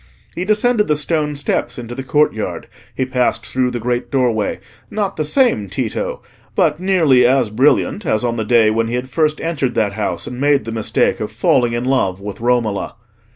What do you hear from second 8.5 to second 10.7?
when he had first entered that house and made